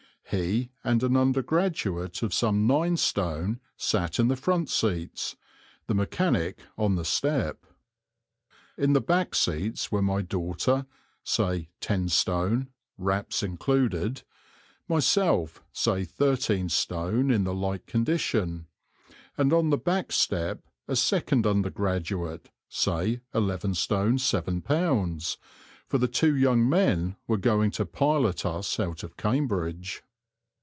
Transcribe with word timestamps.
He 0.33 0.71
and 0.81 1.03
an 1.03 1.17
undergraduate 1.17 2.23
of 2.23 2.33
some 2.33 2.65
9 2.65 2.95
stone 2.95 3.59
sat 3.75 4.17
in 4.17 4.29
the 4.29 4.37
front 4.37 4.69
seats, 4.69 5.35
the 5.87 5.93
mechanic 5.93 6.61
on 6.77 6.95
the 6.95 7.03
step. 7.03 7.65
In 8.77 8.93
the 8.93 9.01
back 9.01 9.35
seats 9.35 9.91
were 9.91 10.01
my 10.01 10.21
daughter, 10.21 10.85
say 11.25 11.67
10 11.81 12.07
stone, 12.07 12.69
wraps 12.97 13.43
included; 13.43 14.21
myself, 14.87 15.61
say 15.73 16.05
13 16.05 16.69
stone 16.69 17.29
in 17.29 17.43
the 17.43 17.53
like 17.53 17.85
condition; 17.85 18.67
and 19.37 19.51
on 19.51 19.69
the 19.69 19.77
back 19.77 20.13
step 20.13 20.63
a 20.87 20.95
second 20.95 21.45
undergraduate, 21.45 22.49
say 22.69 23.19
11 23.35 23.73
stone 23.75 24.17
7 24.17 24.61
lb. 24.61 25.37
for 25.89 25.97
the 25.97 26.07
two 26.07 26.33
young 26.37 26.69
men 26.69 27.17
were 27.27 27.35
going 27.35 27.69
to 27.71 27.85
pilot 27.85 28.45
us 28.45 28.79
out 28.79 29.03
of 29.03 29.17
Cambridge. 29.17 30.03